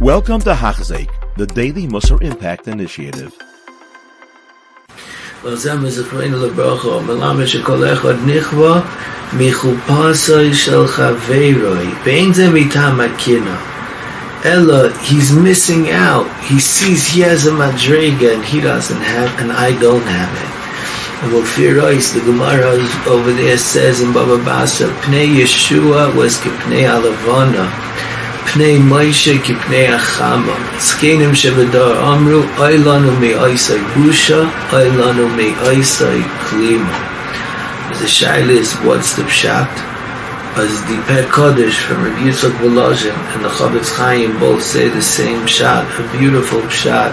Welcome 0.00 0.40
to 0.40 0.52
Hachzik, 0.52 1.08
the 1.36 1.46
Daily 1.46 1.86
Musar 1.86 2.20
Impact 2.22 2.68
Initiative. 2.68 3.32
ולזם 5.44 5.86
Ella, 14.44 14.92
he's 14.98 15.32
missing 15.32 15.90
out. 15.90 16.26
He 16.44 16.60
sees 16.60 17.08
he 17.08 17.20
has 17.22 17.46
a 17.46 17.52
madriga 17.52 18.34
and 18.34 18.44
he 18.44 18.60
doesn't 18.60 19.00
have, 19.00 19.40
and 19.40 19.50
I 19.50 19.72
don't 19.80 20.04
have 20.04 20.32
it. 20.44 20.52
And 21.22 21.32
Mofirois, 21.32 22.12
the 22.12 22.20
Gemara 22.20 22.72
over 23.08 23.32
there 23.32 23.56
says 23.56 24.02
in 24.02 24.12
Baba 24.12 24.36
Basra, 24.44 24.88
Pnei 25.00 25.26
Yehoshua 25.36 26.14
was 26.14 26.36
Kipnei 26.36 26.84
Alavana. 26.84 27.66
פני 28.56 28.78
מוישה 28.78 29.38
כפני 29.44 29.88
החמה. 29.88 30.52
זקנים 30.78 31.34
שבדור 31.34 32.12
אמרו, 32.12 32.40
אוי 32.58 32.78
לנו 32.78 33.12
מאויסי 33.20 33.78
בושה, 33.96 34.42
אוי 34.72 34.90
לנו 34.90 35.28
מאויסי 35.28 36.22
כלימה. 36.50 36.98
The 38.00 38.06
shaila 38.06 38.54
is, 38.62 38.72
what's 38.86 39.12
the 39.16 39.24
pshat? 39.24 39.68
The 40.56 40.96
Per 41.06 41.24
Kodesh 41.36 41.78
from 41.84 42.04
Rabbi 42.04 42.22
Yitzchak 42.28 42.56
Volozhin 42.62 43.18
and 43.34 43.44
the 43.44 43.48
Chavetz 43.48 43.90
Chaim 43.96 44.40
both 44.40 44.62
say 44.62 44.88
the 44.88 45.02
same 45.02 45.42
pshat, 45.42 45.84
a 46.00 46.18
beautiful 46.18 46.62
pshat. 46.62 47.12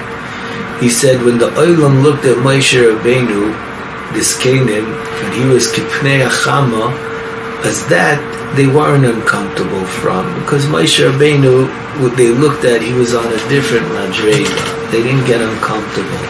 He 0.79 0.89
said, 0.89 1.21
when 1.25 1.39
the 1.39 1.49
Oilam 1.63 2.03
looked 2.03 2.23
at 2.23 2.37
Moshe 2.37 2.79
Rabbeinu, 2.89 3.43
this 4.13 4.31
Canaan, 4.41 4.87
when 5.19 5.31
he 5.33 5.45
was 5.53 5.67
Kipnei 5.73 6.25
Achama, 6.25 6.85
as 7.65 7.85
that 7.87 8.32
they 8.55 8.67
weren't 8.67 9.05
uncomfortable 9.05 9.83
from 9.85 10.39
because 10.41 10.65
Moshe 10.65 11.01
Rabbeinu, 11.01 11.67
what 12.01 12.15
they 12.15 12.29
looked 12.29 12.65
at, 12.65 12.81
he 12.81 12.93
was 12.93 13.13
on 13.13 13.25
a 13.25 13.49
different 13.49 13.85
madrega. 13.87 14.91
They 14.91 15.01
didn't 15.01 15.25
get 15.25 15.41
uncomfortable. 15.41 16.25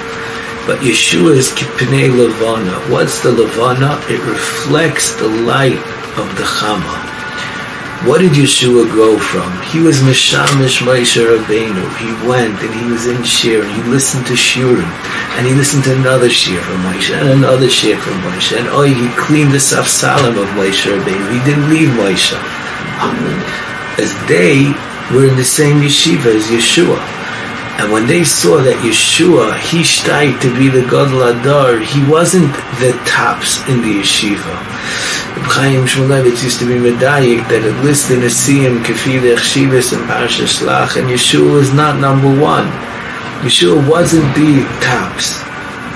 But 0.66 0.80
Yehoshua 0.80 1.36
is 1.36 1.50
kipnei 1.50 2.10
levana. 2.16 2.80
What's 2.90 3.22
the 3.22 3.32
levana? 3.32 4.00
It 4.08 4.24
reflects 4.26 5.16
the 5.16 5.28
light 5.28 5.84
of 6.18 6.28
the 6.38 6.44
chama. 6.44 7.13
What 8.04 8.20
did 8.20 8.34
Yehoshua 8.34 8.92
grow 8.92 9.18
from? 9.18 9.50
He 9.72 9.80
was 9.80 10.02
Mishamish 10.02 10.84
Moshe 10.84 11.24
Rabbeinu. 11.24 11.88
He 12.04 12.28
went 12.28 12.60
and 12.60 12.76
he 12.76 12.92
was 12.92 13.06
in 13.06 13.24
Shir. 13.24 13.64
He 13.64 13.82
listened 13.84 14.28
to 14.28 14.34
Shurim. 14.34 14.84
And 15.38 15.48
he 15.48 15.54
listened 15.54 15.86
to 15.86 15.96
another 15.96 16.30
Shir 16.30 16.62
from 16.64 16.84
Moshe 16.84 17.16
and 17.16 17.30
another 17.30 17.70
Shir 17.70 17.96
from 17.96 18.20
Moshe. 18.24 18.58
And 18.58 18.68
oh, 18.68 18.82
he 18.82 19.08
cleaned 19.16 19.54
the 19.54 19.58
Safsalim 19.58 20.36
of 20.36 20.50
Moshe 20.60 20.84
Rabbeinu. 20.84 21.32
He 21.32 21.40
didn't 21.50 21.70
leave 21.70 21.88
Moshe. 21.96 22.36
As 23.98 24.12
they 24.28 24.68
were 25.16 25.26
in 25.26 25.38
the 25.38 25.46
same 25.46 25.80
yeshiva 25.80 26.36
as 26.36 26.48
Yehoshua. 26.48 27.00
And 27.80 27.90
when 27.94 28.06
they 28.06 28.26
saw 28.26 28.62
that 28.62 28.84
Yehoshua, 28.84 29.58
he 29.60 29.80
shtayt 29.80 30.42
to 30.42 30.54
be 30.60 30.68
the 30.68 30.82
Gadol 30.82 31.24
Adar, 31.24 31.80
he 31.80 32.04
wasn't 32.12 32.52
the 32.84 32.92
tops 33.08 33.66
in 33.70 33.80
the 33.80 34.04
yeshiva. 34.04 34.60
Chaim 35.46 35.86
Shmulevitz 35.86 36.44
used 36.44 36.60
to 36.60 36.66
be 36.66 36.76
medayik 36.76 37.48
that 37.50 37.64
it 37.64 37.76
listed 37.84 38.20
Nasiyim, 38.20 38.84
Kefilech, 38.84 39.38
Shivas, 39.38 39.92
and 39.92 40.04
Parsha 40.08 40.48
Shlach, 40.48 40.96
and 40.96 41.10
Yehoshua 41.10 41.54
was 41.54 41.74
not 41.74 42.00
number 42.00 42.32
one. 42.40 42.68
Yehoshua 43.44 43.84
wasn't 43.88 44.26
the 44.36 44.64
tops, 44.80 45.44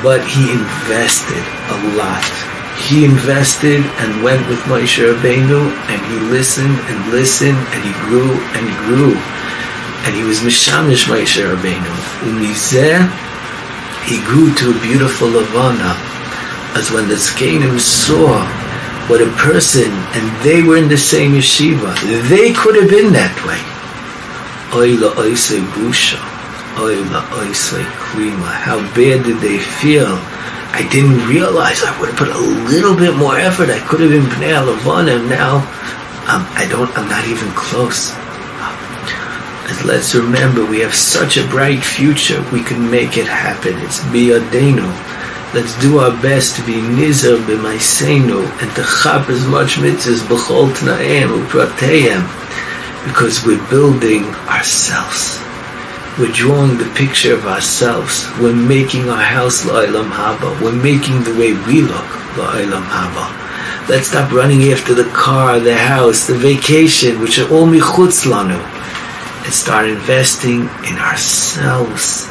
but 0.04 0.20
he 0.28 0.52
invested 0.52 1.44
a 1.72 1.78
lot. 1.96 2.24
He 2.78 3.06
invested 3.06 3.82
and 4.04 4.24
went 4.24 4.48
with 4.48 4.60
Moshe 4.70 5.00
Rabbeinu, 5.00 5.72
and 5.90 6.00
he 6.12 6.18
listened 6.30 6.78
and 6.92 6.98
listened, 7.12 7.58
and 7.58 7.82
he 7.84 7.94
grew 8.06 8.32
and 8.54 8.64
he 8.68 8.76
grew. 8.86 9.16
And 10.06 10.16
he 10.16 10.24
was 10.24 10.40
Mishamish 10.40 11.10
Moshe 11.10 11.42
Rabbeinu. 11.42 11.94
Umizeh, 12.28 13.02
he 14.06 14.20
grew 14.28 14.54
to 14.54 14.72
a 14.72 14.82
beautiful 14.84 15.28
Lavana, 15.30 15.96
as 16.78 16.92
when 16.92 17.08
the 17.08 17.16
Zkanim 17.16 17.80
saw 17.80 18.46
what 19.08 19.22
a 19.22 19.32
person, 19.38 19.92
and 20.16 20.44
they 20.44 20.62
were 20.62 20.78
in 20.78 20.90
the 20.90 20.98
same 20.98 21.32
yeshiva, 21.32 21.96
they 22.30 22.52
could 22.54 22.76
have 22.76 22.90
been 22.90 23.14
that 23.14 23.34
way. 23.48 23.60
Oila 24.76 25.16
oisei 25.16 25.64
busha, 25.76 26.20
oila 26.76 27.24
oisei 27.40 27.84
klima. 28.04 28.52
How 28.52 28.80
bad 28.94 29.24
did 29.24 29.40
they 29.40 29.60
feel? 29.60 30.20
I 30.76 30.88
didn't 30.92 31.26
realize 31.28 31.84
I 31.84 31.98
would 32.00 32.10
have 32.10 32.20
put 32.20 32.28
a 32.28 32.38
little 32.70 32.96
bit 32.96 33.16
more 33.16 33.38
effort. 33.38 33.70
I 33.70 33.80
could 33.88 34.02
have 34.02 34.12
been 34.12 34.28
Bnei 34.36 34.54
Alavana, 34.54 35.20
and 35.20 35.30
now 35.30 35.64
um, 36.28 36.44
I 36.60 36.68
don't, 36.70 36.92
I'm 36.98 37.08
not 37.10 37.26
even 37.26 37.50
close. 37.56 38.12
And 39.68 39.86
let's 39.86 40.14
remember, 40.16 40.66
we 40.66 40.80
have 40.80 40.94
such 40.94 41.38
a 41.38 41.48
bright 41.48 41.84
future. 41.84 42.44
We 42.52 42.62
can 42.62 42.92
make 42.92 43.18
it 43.18 43.28
happen. 43.28 43.78
It's 43.80 44.00
biyadenu. 44.12 45.17
Let's 45.54 45.80
do 45.80 46.00
our 46.00 46.12
best 46.22 46.58
to 46.58 46.66
be 46.66 46.74
nizar 46.74 47.38
b'maisenu 47.48 48.44
and 48.62 48.76
to 48.76 48.84
chap 48.84 49.30
as 49.30 49.48
much 49.48 49.78
mitzvahs 49.78 50.20
b'chol 50.28 50.68
tnaim 50.76 51.30
u'prateim 51.40 52.22
because 53.08 53.46
we're 53.46 53.70
building 53.70 54.26
ourselves. 54.52 55.40
We're 56.20 56.34
drawing 56.34 56.78
the 56.78 56.92
picture 56.96 57.34
of 57.34 57.46
ourselves. 57.46 58.28
We're 58.42 58.54
making 58.54 59.08
our 59.10 59.24
house 59.24 59.64
la'ilam 59.64 60.10
haba. 60.12 60.62
We're 60.62 60.84
making 60.84 61.24
the 61.24 61.32
way 61.40 61.54
we 61.54 61.82
look 61.82 62.10
la'ilam 62.36 62.84
haba. 62.84 63.88
Let's 63.88 64.10
stop 64.10 64.34
running 64.34 64.74
after 64.74 64.94
the 64.94 65.10
car, 65.12 65.62
the 65.62 65.78
house, 65.78 66.28
the 66.28 66.36
vacation, 66.36 67.22
which 67.22 67.40
are 67.40 67.50
all 67.50 67.66
michutz 67.66 68.26
lanu, 68.28 68.60
and 69.46 69.54
start 69.54 69.88
investing 69.88 70.64
in 70.90 70.98
ourselves, 70.98 72.28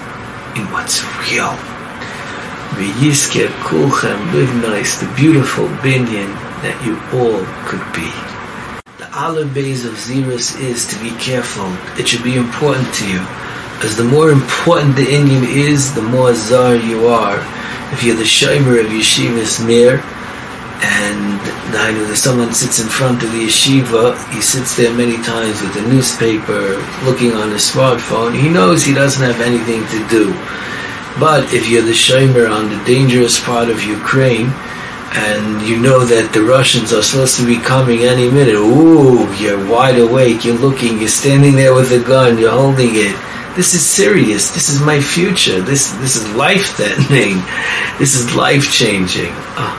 in 0.55 0.71
what's 0.71 1.03
real. 1.31 1.76
V'yizker 2.75 3.49
kulchem 3.63 4.33
live 4.33 4.55
nice, 4.57 5.01
the 5.01 5.13
beautiful 5.15 5.67
binyan 5.85 6.33
that 6.63 6.77
you 6.85 6.97
all 7.19 7.45
could 7.69 7.85
be. 7.95 8.11
The 8.99 9.09
olive 9.17 9.55
base 9.55 9.85
of 9.85 9.95
Xeris 9.95 10.61
is 10.61 10.87
to 10.87 11.01
be 11.03 11.11
careful. 11.19 11.71
It 11.99 12.09
should 12.09 12.25
be 12.25 12.37
important 12.37 12.93
to 12.95 13.09
you. 13.11 13.21
As 13.85 13.97
the 13.97 14.05
more 14.05 14.31
important 14.31 14.97
the 14.97 15.11
Indian 15.11 15.45
is, 15.45 15.95
the 15.95 16.03
more 16.03 16.35
zar 16.35 16.75
you 16.75 17.09
are. 17.09 17.39
If 17.93 18.03
you're 18.03 18.17
the 18.17 18.25
shimer 18.25 18.81
of 18.81 18.87
Yeshivas 18.87 19.65
Mir, 19.65 20.03
and 20.83 21.41
I 21.73 21.93
know 21.93 22.05
that 22.05 22.17
someone 22.17 22.53
sits 22.53 22.81
in 22.81 22.89
front 22.89 23.23
of 23.23 23.33
the 23.33 23.47
yeshiva, 23.47 24.13
he 24.33 24.43
sits 24.43 24.77
there 24.77 24.93
many 24.93 25.17
times 25.25 25.63
with 25.63 25.77
a 25.77 25.89
newspaper, 25.89 26.77
looking 27.05 27.33
on 27.33 27.51
his 27.51 27.65
smartphone, 27.65 28.37
he 28.37 28.49
knows 28.49 28.85
he 28.85 28.93
doesn't 28.93 29.25
have 29.25 29.41
anything 29.41 29.81
to 29.89 30.01
do. 30.13 30.37
But 31.19 31.55
if 31.55 31.69
you're 31.69 31.83
the 31.83 31.93
shomer 31.93 32.51
on 32.51 32.69
the 32.69 32.85
dangerous 32.85 33.43
part 33.43 33.71
of 33.71 33.83
Ukraine, 33.83 34.53
and 35.17 35.67
you 35.67 35.79
know 35.79 36.05
that 36.05 36.35
the 36.35 36.43
Russians 36.43 36.93
are 36.93 37.03
supposed 37.03 37.39
to 37.39 37.47
be 37.47 37.57
coming 37.57 38.01
any 38.01 38.31
minute, 38.31 38.55
ooh, 38.55 39.33
you're 39.41 39.57
wide 39.67 39.99
awake, 39.99 40.45
you're 40.45 40.59
looking, 40.59 40.99
you're 40.99 41.09
standing 41.09 41.57
there 41.57 41.73
with 41.73 41.91
a 41.93 42.07
gun, 42.07 42.37
you're 42.37 42.51
holding 42.51 42.91
it. 42.93 43.17
This 43.57 43.73
is 43.73 43.83
serious. 43.83 44.51
This 44.51 44.69
is 44.69 44.83
my 44.83 45.01
future. 45.01 45.63
This 45.63 45.91
this 46.05 46.17
is 46.17 46.31
life 46.35 46.77
threatening. 46.77 47.43
This 47.99 48.15
is 48.15 48.37
life 48.37 48.71
changing. 48.71 49.33
Oh, 49.57 49.75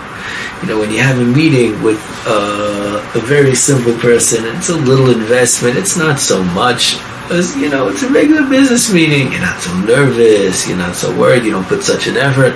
you 0.61 0.67
know, 0.67 0.79
when 0.79 0.89
you 0.89 0.97
have 0.97 1.19
a 1.19 1.23
meeting 1.23 1.83
with 1.83 2.01
uh, 2.25 2.97
a 3.13 3.19
very 3.19 3.53
simple 3.53 3.93
person, 3.99 4.43
it's 4.57 4.69
a 4.69 4.75
little 4.75 5.11
investment. 5.11 5.77
It's 5.77 5.95
not 5.95 6.17
so 6.17 6.43
much 6.43 6.97
you 7.29 7.69
know, 7.69 7.89
it's 7.89 8.03
a 8.03 8.09
regular 8.09 8.47
business 8.49 8.91
meeting. 8.91 9.31
You're 9.31 9.41
not 9.41 9.61
so 9.61 9.73
nervous. 9.81 10.67
You're 10.67 10.77
not 10.77 10.95
so 10.95 11.15
worried. 11.17 11.43
You 11.43 11.51
don't 11.51 11.67
put 11.67 11.83
such 11.83 12.07
an 12.07 12.17
effort. 12.17 12.53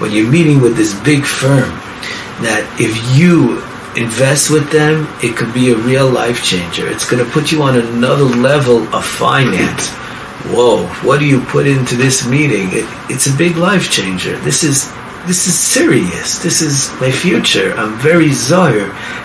When 0.00 0.12
you're 0.12 0.30
meeting 0.30 0.60
with 0.60 0.76
this 0.76 0.94
big 1.02 1.24
firm, 1.24 1.70
that 2.42 2.66
if 2.80 2.94
you 3.16 3.62
invest 3.96 4.50
with 4.50 4.70
them, 4.70 5.06
it 5.22 5.36
could 5.36 5.54
be 5.54 5.70
a 5.70 5.76
real 5.76 6.08
life 6.08 6.44
changer. 6.44 6.88
It's 6.88 7.08
going 7.08 7.24
to 7.24 7.30
put 7.30 7.52
you 7.52 7.62
on 7.62 7.76
another 7.76 8.24
level 8.24 8.82
of 8.94 9.04
finance. 9.04 9.88
Whoa! 10.50 10.86
What 11.06 11.20
do 11.20 11.26
you 11.26 11.40
put 11.40 11.66
into 11.66 11.96
this 11.96 12.26
meeting? 12.28 12.68
It, 12.72 12.86
it's 13.10 13.26
a 13.26 13.36
big 13.36 13.56
life 13.56 13.90
changer. 13.90 14.38
This 14.40 14.62
is 14.62 14.92
this 15.26 15.46
is 15.46 15.58
serious. 15.58 16.38
This 16.38 16.60
is 16.60 16.90
my 17.00 17.10
future. 17.10 17.72
I'm 17.74 17.98
very 17.98 18.30
zar 18.30 18.72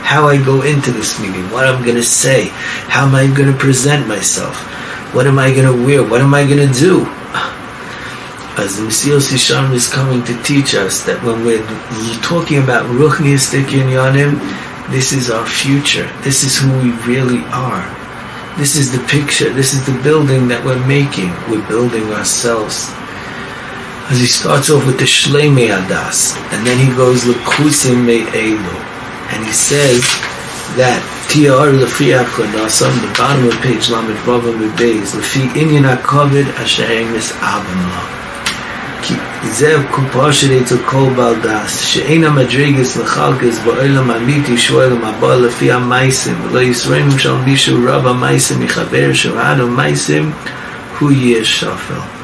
how 0.08 0.28
I 0.28 0.44
go 0.44 0.62
into 0.62 0.92
this 0.92 1.20
meeting, 1.20 1.44
what 1.52 1.66
I'm 1.68 1.84
going 1.84 1.98
to 1.98 2.04
say, 2.04 2.48
how 2.88 3.06
am 3.06 3.16
I 3.16 3.28
going 3.28 3.52
to 3.52 3.58
present 3.58 4.08
myself, 4.08 4.56
what 5.14 5.28
am 5.28 5.38
I 5.38 5.54
going 5.54 5.68
to 5.68 5.86
wear, 5.86 6.02
what 6.02 6.22
am 6.22 6.34
I 6.34 6.46
going 6.48 6.66
to 6.66 6.80
do. 6.80 7.06
As 8.58 8.78
the 8.78 8.84
Mesilas 8.84 9.32
Yesharim 9.32 9.74
is 9.74 9.88
coming 9.88 10.24
to 10.24 10.44
teach 10.44 10.74
us 10.74 11.04
that 11.04 11.22
when 11.24 11.46
we're 11.46 11.64
talking 12.22 12.64
about 12.64 12.86
Ruchniistik 12.88 13.66
Yanim, 13.66 14.40
this 14.92 15.14
is 15.14 15.30
our 15.30 15.46
future. 15.46 16.10
This 16.24 16.44
is 16.44 16.58
who 16.58 16.72
we 16.80 16.92
really 17.06 17.44
are. 17.52 17.86
This 18.58 18.76
is 18.76 18.92
the 18.92 19.06
picture. 19.08 19.54
This 19.54 19.74
is 19.74 19.86
the 19.86 19.98
building 20.02 20.48
that 20.48 20.66
we're 20.66 20.84
making. 20.88 21.30
We're 21.50 21.66
building 21.68 22.04
ourselves 22.12 22.90
as 24.11 24.19
he 24.19 24.27
starts 24.27 24.71
off 24.71 24.85
with 24.87 24.99
the 24.99 25.05
Shleimei 25.05 25.69
Adas, 25.79 26.37
and 26.53 26.67
then 26.67 26.79
he 26.79 26.95
goes 26.95 27.25
Lekusim 27.25 28.05
Me 28.05 28.21
Elu, 28.25 28.77
and 29.33 29.45
he 29.45 29.53
says 29.53 30.03
that 30.77 31.01
Tiar 31.29 31.73
Lefi 31.73 32.13
Achonasom, 32.13 32.93
the 33.01 33.19
bottom 33.19 33.47
of 33.47 33.55
page 33.63 33.89
Lamed 33.89 34.17
Vavam 34.27 34.61
Bebeis, 34.61 35.15
Lefi 35.17 35.49
Inyan 35.61 35.97
HaKovid 35.97 36.47
Asher 36.61 36.85
Emis 36.85 37.33
Abam 37.41 37.83
Lo. 37.91 38.25
כי 39.07 39.15
זה 39.51 39.77
קופה 39.91 40.33
שלי 40.33 40.61
אצל 40.61 40.77
כל 40.87 41.09
בעל 41.17 41.35
דס, 41.43 41.81
שאין 41.81 42.25
המדרגס 42.25 42.97
לחלקס 42.97 43.59
בעולם 43.65 44.11
אמיתי 44.11 44.59
שהוא 44.59 44.83
עולם 44.83 45.05
הבא 45.05 45.35
לפי 45.35 45.73
המייסים, 45.73 46.35
ולא 46.43 46.61
ישרנו 46.63 47.19
שם 47.19 47.37
מישהו 47.45 47.79
רב 47.87 48.07
המייסים 48.07 48.61
מחבר 48.61 49.13
שראנו 49.13 49.69
מייסים, 49.69 50.31
הוא 50.99 51.13
יהיה 51.13 51.45
שפל. 51.45 52.18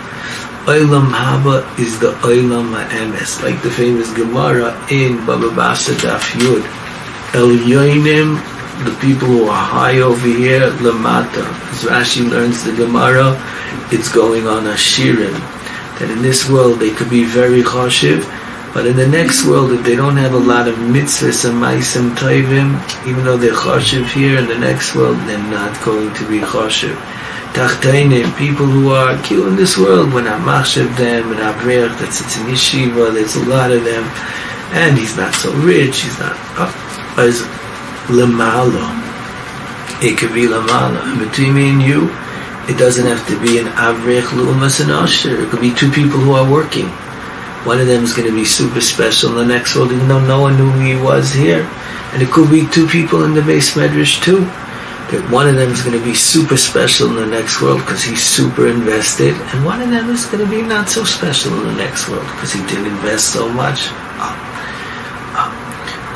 Olam 0.65 1.11
Haba 1.11 1.61
is 1.77 1.99
the 1.99 2.11
Olam 2.25 2.73
HaEmes, 2.73 3.43
like 3.43 3.61
the 3.61 3.69
famous 3.69 4.11
Gemara 4.13 4.73
in 4.89 5.23
Baba 5.23 5.49
Basa 5.49 5.93
Daf 5.93 6.25
Yud. 6.41 6.65
El 7.35 7.49
Yoinim, 7.69 8.41
the 8.83 8.89
people 8.99 9.27
who 9.27 9.43
are 9.45 9.63
high 9.63 9.99
over 9.99 10.27
here, 10.27 10.71
Lamata. 10.81 11.45
As 11.69 11.83
Rashi 11.83 12.27
learns 12.27 12.63
the 12.63 12.73
Gemara, 12.75 13.39
it's 13.91 14.11
going 14.11 14.47
on 14.47 14.65
a 14.65 14.73
Shirim. 14.73 15.37
That 15.99 16.09
in 16.09 16.23
this 16.23 16.49
world 16.49 16.79
they 16.79 16.89
could 16.89 17.11
be 17.11 17.25
very 17.25 17.61
choshev, 17.61 18.25
but 18.73 18.87
in 18.87 18.95
the 18.95 19.07
next 19.07 19.45
world, 19.45 19.71
if 19.71 19.83
they 19.85 19.95
don't 19.95 20.17
have 20.17 20.33
a 20.33 20.39
lot 20.39 20.67
of 20.67 20.73
mitzvahs 20.77 21.47
and 21.47 21.61
maisim 21.61 22.15
toivim, 22.15 22.81
even 23.07 23.23
though 23.23 23.37
they're 23.37 23.53
choshev 23.53 24.11
here, 24.11 24.39
in 24.39 24.47
the 24.47 24.57
next 24.57 24.95
world, 24.95 25.17
they're 25.27 25.37
not 25.37 25.79
going 25.85 26.11
to 26.15 26.27
be 26.27 26.39
choshev. 26.39 26.97
Tachtainim, 27.55 28.37
people 28.37 28.65
who 28.65 28.91
are 28.91 29.15
kill 29.23 29.47
in 29.47 29.55
this 29.55 29.77
world, 29.77 30.11
when 30.11 30.27
I'm 30.27 30.41
machshav 30.41 30.91
them, 30.97 31.31
and 31.31 31.39
Avrech, 31.39 31.97
that's 31.97 32.19
it's 32.19 32.35
in 32.35 32.47
yeshiva, 32.47 33.13
there's 33.13 33.37
a 33.37 33.45
lot 33.45 33.71
of 33.71 33.85
them, 33.85 34.03
and 34.75 34.97
he's 34.97 35.15
not 35.15 35.33
so 35.33 35.53
rich, 35.63 36.01
he's 36.01 36.19
not, 36.19 36.35
oh, 36.59 37.15
as 37.17 37.39
lemala. 38.11 38.91
It 40.03 40.17
could 40.17 40.33
be 40.33 40.47
lemala. 40.47 40.99
And 41.07 41.17
between 41.17 41.55
me 41.55 41.69
and 41.69 41.81
you, 41.81 42.09
it 42.67 42.77
doesn't 42.77 43.07
have 43.07 43.25
to 43.29 43.39
be 43.39 43.57
an 43.57 43.67
avrech 43.67 44.27
lumas 44.35 44.81
and 44.81 44.91
usher. 44.91 45.39
It 45.39 45.49
could 45.49 45.61
be 45.61 45.73
two 45.73 45.91
people 45.91 46.19
who 46.19 46.33
are 46.33 46.51
working. 46.51 46.87
One 47.63 47.79
of 47.79 47.87
them 47.87 48.03
is 48.03 48.13
going 48.13 48.27
to 48.27 48.35
be 48.35 48.43
super 48.43 48.81
special 48.81 49.29
in 49.29 49.47
the 49.47 49.53
next 49.53 49.77
world, 49.77 49.93
even 49.93 50.09
though 50.09 50.19
no 50.19 50.41
one 50.41 50.57
knew 50.57 50.71
who 50.71 50.79
he 50.81 51.01
was 51.01 51.31
here. 51.31 51.63
And 52.11 52.21
it 52.21 52.31
could 52.31 52.51
be 52.51 52.67
two 52.67 52.85
people 52.85 53.23
in 53.23 53.33
the 53.33 53.41
base 53.41 53.75
medrash 53.75 54.21
too 54.21 54.43
that 55.11 55.29
one 55.31 55.47
of 55.47 55.55
them 55.55 55.69
is 55.71 55.81
going 55.81 55.97
to 55.97 56.03
be 56.03 56.13
super 56.13 56.57
special 56.57 57.09
in 57.09 57.15
the 57.15 57.25
next 57.25 57.61
world 57.61 57.79
because 57.79 58.03
he's 58.03 58.23
super 58.23 58.67
invested, 58.67 59.33
and 59.33 59.65
one 59.65 59.81
of 59.81 59.89
them 59.89 60.09
is 60.09 60.25
going 60.25 60.43
to 60.43 60.49
be 60.49 60.61
not 60.61 60.89
so 60.89 61.03
special 61.03 61.53
in 61.59 61.67
the 61.67 61.75
next 61.75 62.09
world 62.09 62.25
because 62.33 62.51
he 62.51 62.61
didn't 62.67 62.87
invest 62.87 63.33
so 63.33 63.49
much. 63.49 63.89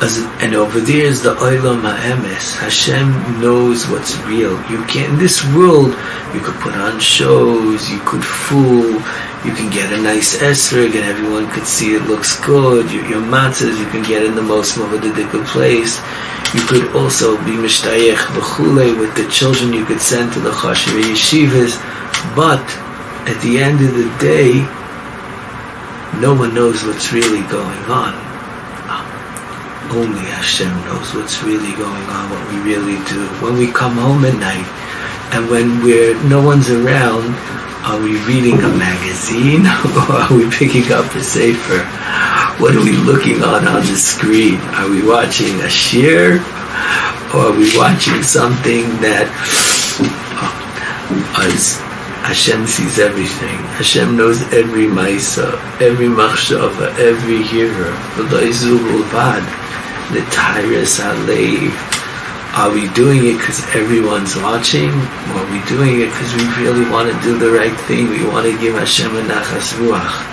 As, 0.00 0.16
and 0.40 0.54
over 0.54 0.80
there 0.80 1.04
is 1.04 1.22
the 1.22 1.34
Olam 1.34 1.82
HaEmes. 1.82 2.56
Hashem 2.56 3.40
knows 3.40 3.86
what's 3.86 4.16
real. 4.24 4.56
You 4.70 4.82
can't, 4.86 5.12
in 5.12 5.18
this 5.18 5.44
world, 5.52 5.92
you 6.32 6.40
could 6.40 6.54
put 6.60 6.74
on 6.74 6.98
shows, 6.98 7.90
you 7.90 8.00
could 8.06 8.24
fool, 8.24 8.96
you 9.44 9.52
can 9.52 9.70
get 9.70 9.92
a 9.92 10.00
nice 10.00 10.38
esrog 10.38 10.94
and 10.96 11.04
everyone 11.04 11.50
could 11.50 11.66
see 11.66 11.94
it 11.94 12.02
looks 12.08 12.40
good. 12.40 12.90
Your, 12.90 13.04
your 13.04 13.20
matzahs, 13.20 13.78
you 13.78 13.84
can 13.90 14.02
get 14.02 14.22
in 14.22 14.34
the 14.34 14.42
most 14.42 14.76
movadidika 14.76 15.44
place. 15.46 16.00
You 16.54 16.62
could 16.66 16.96
also 16.96 17.36
be 17.44 17.52
mishtayech 17.52 18.24
v'chule 18.32 18.98
with 18.98 19.14
the 19.16 19.30
children 19.30 19.74
you 19.74 19.84
could 19.84 20.00
send 20.00 20.32
to 20.32 20.40
the 20.40 20.50
chashiv 20.50 20.98
yeshivas, 21.02 21.76
but 22.34 22.64
at 23.28 23.38
the 23.42 23.58
end 23.58 23.84
of 23.84 23.94
the 23.94 24.08
day, 24.18 24.64
no 26.20 26.34
one 26.34 26.54
knows 26.54 26.84
what's 26.84 27.12
really 27.12 27.42
going 27.48 27.84
on. 27.84 28.29
Only 29.90 30.22
Hashem 30.22 30.70
knows 30.86 31.14
what's 31.14 31.42
really 31.42 31.72
going 31.74 32.06
on, 32.14 32.30
what 32.30 32.48
we 32.52 32.60
really 32.62 32.94
do. 33.10 33.26
When 33.42 33.58
we 33.58 33.72
come 33.72 33.94
home 33.94 34.24
at 34.24 34.38
night, 34.38 34.68
and 35.34 35.50
when 35.50 35.82
we're 35.82 36.14
no 36.28 36.40
one's 36.40 36.70
around, 36.70 37.34
are 37.82 37.98
we 37.98 38.14
reading 38.22 38.54
a 38.62 38.68
magazine 38.68 39.66
or 39.98 40.14
are 40.14 40.32
we 40.32 40.48
picking 40.50 40.92
up 40.92 41.12
a 41.14 41.20
sefer? 41.20 41.82
What 42.62 42.76
are 42.76 42.84
we 42.84 42.92
looking 43.02 43.42
on 43.42 43.66
on 43.66 43.82
the 43.82 43.96
screen? 43.96 44.60
Are 44.78 44.88
we 44.88 45.02
watching 45.02 45.58
a 45.60 45.68
shear? 45.68 46.38
Or 47.34 47.50
are 47.50 47.56
we 47.58 47.76
watching 47.76 48.22
something 48.22 48.86
that 49.02 49.26
uh, 49.98 51.46
as 51.46 51.78
Hashem 52.20 52.66
sees 52.66 52.98
everything. 53.00 53.58
Hashem 53.80 54.16
knows 54.16 54.40
every 54.52 54.86
maisa, 54.86 55.58
every 55.80 56.06
machshava, 56.06 56.94
every 56.98 57.42
hearer. 57.42 57.90
The 60.12 60.22
tyrus 60.30 60.98
alev. 60.98 61.72
Are 62.54 62.72
we 62.72 62.88
doing 62.94 63.26
it 63.26 63.38
because 63.38 63.62
everyone's 63.74 64.36
watching? 64.36 64.90
Or 64.90 65.42
are 65.42 65.50
we 65.52 65.62
doing 65.68 66.00
it 66.00 66.10
because 66.10 66.34
we 66.34 66.44
really 66.62 66.88
want 66.90 67.12
to 67.12 67.16
do 67.22 67.38
the 67.38 67.50
right 67.50 67.78
thing? 67.86 68.10
We 68.10 68.26
want 68.26 68.46
to 68.46 68.58
give 68.58 68.74
Hashem 68.74 69.14
a 69.16 69.22
nachas 69.22 69.78
ruach 69.78 70.30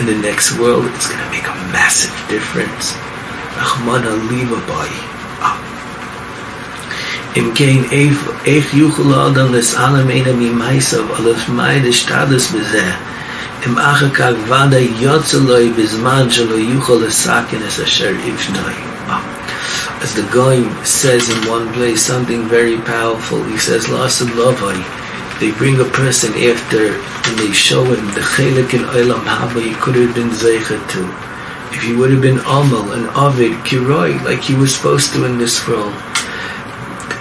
in 0.00 0.06
the 0.06 0.14
next 0.14 0.58
world, 0.58 0.86
it's 0.86 1.08
going 1.08 1.22
to 1.22 1.30
make 1.30 1.44
a 1.44 1.54
massive 1.70 2.12
difference. 2.28 2.92
Rahmana 3.60 4.12
liba 4.30 4.58
boy. 4.66 4.90
Ah. 5.44 5.58
Im 7.36 7.52
kein 7.54 7.84
eich 7.92 8.72
yuchel 8.72 9.12
adam 9.12 9.52
les 9.52 9.74
alem 9.76 10.10
ena 10.10 10.32
mi 10.32 10.48
maisav 10.48 11.06
alef 11.18 11.48
meide 11.54 11.92
stadus 11.92 12.48
bezeh. 12.52 13.11
Ivnoi. 18.18 18.74
Ah. 19.06 19.22
As 20.02 20.14
the 20.16 20.26
guy 20.34 20.66
says 20.82 21.30
in 21.30 21.48
one 21.48 21.72
place 21.72 22.02
something 22.02 22.48
very 22.48 22.78
powerful, 22.78 23.40
he 23.44 23.56
says, 23.56 23.86
Lasid 23.86 24.34
lovai, 24.34 24.74
they 25.38 25.52
bring 25.52 25.78
a 25.80 25.84
person 25.84 26.34
after 26.34 26.98
and 26.98 27.38
they 27.38 27.52
show 27.52 27.84
him 27.84 28.04
the 28.14 28.20
chelik 28.34 28.74
in 28.74 28.82
Olam 28.82 29.22
Haba 29.22 29.62
he 29.62 29.74
could 29.74 29.94
have 29.94 30.14
been 30.14 30.30
Zeicha 30.30 30.78
to. 30.94 31.02
If 31.76 31.82
he 31.84 31.94
would 31.94 32.10
have 32.10 32.20
been 32.20 32.40
Amal 32.40 32.92
and 32.92 33.06
Avid, 33.14 33.52
Kiroi, 33.64 34.22
like 34.24 34.42
he 34.42 34.54
was 34.54 34.74
supposed 34.74 35.12
to 35.12 35.24
in 35.24 35.38
this 35.38 35.66
world. 35.68 35.94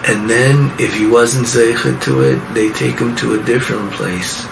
And 0.09 0.27
then, 0.27 0.73
if 0.79 0.95
he 0.95 1.05
wasn't 1.05 1.45
Zeicha 1.45 2.01
to 2.05 2.21
it, 2.21 2.53
they 2.55 2.71
take 2.73 2.97
him 2.97 3.15
to 3.17 3.39
a 3.39 3.43
different 3.43 3.91
place. 3.91 4.43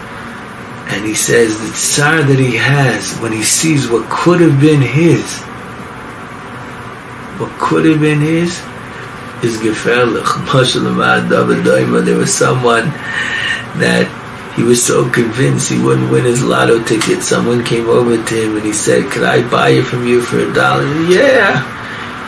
And 0.89 1.05
he 1.05 1.13
says 1.13 1.59
the 1.61 1.71
tsar 1.73 2.23
that 2.23 2.39
he 2.39 2.57
has 2.57 3.17
when 3.19 3.31
he 3.31 3.43
sees 3.43 3.87
what 3.87 4.09
could 4.09 4.41
have 4.41 4.59
been 4.59 4.81
his, 4.81 5.23
what 7.39 7.51
could 7.59 7.85
have 7.85 8.01
been 8.01 8.19
his, 8.21 8.59
is 9.43 9.57
gefährlich. 9.57 10.25
There 12.05 12.17
was 12.17 12.33
someone 12.33 12.85
that 13.79 14.07
he 14.55 14.63
was 14.63 14.83
so 14.83 15.09
convinced 15.09 15.69
he 15.69 15.79
wouldn't 15.79 16.11
win 16.11 16.25
his 16.25 16.43
lotto 16.43 16.83
ticket. 16.83 17.21
Someone 17.21 17.63
came 17.63 17.87
over 17.87 18.17
to 18.17 18.35
him 18.35 18.57
and 18.57 18.65
he 18.65 18.73
said, 18.73 19.09
"Could 19.11 19.23
I 19.23 19.47
buy 19.49 19.69
it 19.69 19.83
from 19.83 20.05
you 20.05 20.21
for 20.21 20.39
a 20.39 20.53
dollar?" 20.53 20.85
Yeah. 21.07 21.63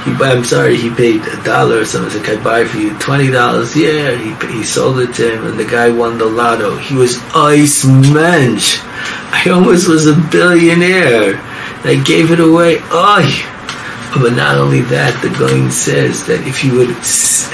He, 0.04 0.12
I'm 0.12 0.44
sorry, 0.44 0.78
he 0.78 0.90
paid 0.90 1.22
a 1.22 1.44
dollar 1.44 1.80
or 1.82 1.86
something. 1.86 2.24
"Can 2.24 2.40
I 2.40 2.44
buy 2.44 2.66
for 2.66 2.78
you 2.78 2.98
twenty 2.98 3.30
dollars?" 3.30 3.76
Yeah. 3.76 4.18
He 4.18 4.34
he 4.58 4.64
sold 4.64 5.00
it 5.00 5.14
to 5.16 5.32
him, 5.34 5.46
and 5.46 5.60
the 5.60 5.66
guy 5.66 5.90
won 5.92 6.18
the 6.18 6.26
lotto. 6.26 6.78
He 6.78 6.96
was 6.96 7.18
ice 7.36 7.86
mensch. 7.86 8.80
I 9.32 9.50
almost 9.54 9.88
was 9.88 10.08
a 10.08 10.16
billionaire. 10.32 11.40
I 11.84 12.02
gave 12.06 12.32
it 12.32 12.40
away. 12.40 12.78
Oh. 12.90 13.48
But 14.14 14.34
not 14.34 14.58
only 14.58 14.82
that, 14.92 15.22
the 15.22 15.30
Goin 15.40 15.72
says 15.72 16.26
that 16.26 16.46
if 16.46 16.66
you 16.66 16.76
would 16.76 16.90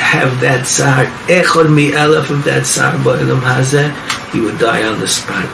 have 0.02 0.42
that 0.42 0.66
sar, 0.66 1.06
echod 1.28 1.72
mi 1.72 1.92
elef 1.92 2.32
of 2.32 2.44
that 2.46 2.66
sar 2.66 2.94
ba'ilam 3.06 3.42
hazeh, 3.42 3.94
he 4.32 4.40
would 4.42 4.58
die 4.58 4.88
on 4.88 5.00
the 5.00 5.08
spot. 5.08 5.46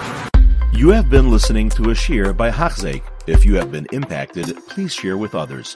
You 0.72 0.90
have 0.90 1.10
been 1.10 1.30
listening 1.30 1.70
to 1.72 1.90
a 1.90 1.96
shear 1.96 2.34
by 2.34 2.50
Hachzeik. 2.52 3.04
If 3.28 3.44
you 3.46 3.56
have 3.56 3.70
been 3.70 3.88
impacted, 3.92 4.56
please 4.68 4.94
share 4.94 5.18
with 5.18 5.36
others. 5.36 5.76